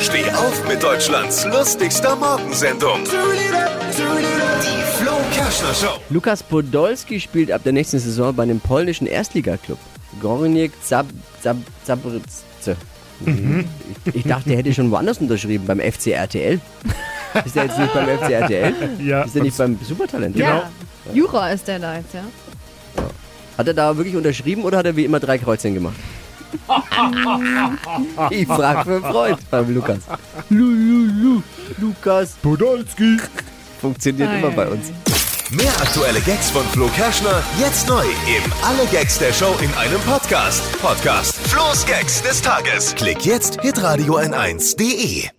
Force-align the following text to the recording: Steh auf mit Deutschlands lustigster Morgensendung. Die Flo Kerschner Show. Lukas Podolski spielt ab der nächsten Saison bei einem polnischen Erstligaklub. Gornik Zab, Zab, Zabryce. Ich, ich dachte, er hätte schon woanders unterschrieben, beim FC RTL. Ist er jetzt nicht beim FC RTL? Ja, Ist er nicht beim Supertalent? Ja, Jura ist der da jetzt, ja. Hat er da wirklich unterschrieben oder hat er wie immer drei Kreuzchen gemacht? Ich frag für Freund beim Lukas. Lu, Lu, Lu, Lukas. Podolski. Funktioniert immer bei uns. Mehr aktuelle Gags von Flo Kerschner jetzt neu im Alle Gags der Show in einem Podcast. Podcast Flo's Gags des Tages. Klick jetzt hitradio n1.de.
Steh 0.00 0.28
auf 0.30 0.68
mit 0.68 0.82
Deutschlands 0.82 1.44
lustigster 1.46 2.16
Morgensendung. 2.16 3.00
Die 3.04 5.02
Flo 5.02 5.12
Kerschner 5.32 5.74
Show. 5.74 5.98
Lukas 6.10 6.42
Podolski 6.42 7.20
spielt 7.20 7.50
ab 7.52 7.62
der 7.64 7.72
nächsten 7.72 7.98
Saison 7.98 8.34
bei 8.34 8.42
einem 8.44 8.60
polnischen 8.60 9.06
Erstligaklub. 9.06 9.78
Gornik 10.20 10.72
Zab, 10.82 11.06
Zab, 11.42 11.56
Zabryce. 11.84 12.44
Ich, 14.06 14.14
ich 14.14 14.22
dachte, 14.24 14.50
er 14.50 14.58
hätte 14.58 14.74
schon 14.74 14.90
woanders 14.90 15.18
unterschrieben, 15.18 15.66
beim 15.66 15.80
FC 15.80 16.08
RTL. 16.08 16.60
Ist 17.44 17.56
er 17.56 17.64
jetzt 17.64 17.78
nicht 17.78 17.94
beim 17.94 18.06
FC 18.18 18.30
RTL? 18.30 18.74
Ja, 19.00 19.22
Ist 19.22 19.36
er 19.36 19.42
nicht 19.42 19.56
beim 19.56 19.78
Supertalent? 19.82 20.36
Ja, 20.36 20.70
Jura 21.12 21.50
ist 21.50 21.66
der 21.68 21.78
da 21.78 21.96
jetzt, 21.96 22.14
ja. 22.14 22.22
Hat 23.58 23.68
er 23.68 23.74
da 23.74 23.96
wirklich 23.96 24.16
unterschrieben 24.16 24.62
oder 24.64 24.78
hat 24.78 24.86
er 24.86 24.96
wie 24.96 25.04
immer 25.04 25.20
drei 25.20 25.38
Kreuzchen 25.38 25.74
gemacht? 25.74 25.94
Ich 28.30 28.46
frag 28.46 28.84
für 28.84 29.00
Freund 29.00 29.38
beim 29.50 29.74
Lukas. 29.74 29.98
Lu, 30.50 30.64
Lu, 30.64 31.06
Lu, 31.22 31.42
Lukas. 31.78 32.32
Podolski. 32.42 33.18
Funktioniert 33.80 34.32
immer 34.32 34.50
bei 34.50 34.68
uns. 34.68 34.92
Mehr 35.50 35.72
aktuelle 35.80 36.20
Gags 36.20 36.50
von 36.50 36.64
Flo 36.68 36.88
Kerschner 36.88 37.42
jetzt 37.60 37.86
neu 37.88 38.02
im 38.02 38.52
Alle 38.62 38.86
Gags 38.90 39.18
der 39.18 39.32
Show 39.32 39.54
in 39.60 39.72
einem 39.74 40.00
Podcast. 40.00 40.62
Podcast 40.80 41.36
Flo's 41.48 41.84
Gags 41.86 42.22
des 42.22 42.40
Tages. 42.40 42.94
Klick 42.94 43.24
jetzt 43.26 43.60
hitradio 43.60 44.16
n1.de. 44.18 45.33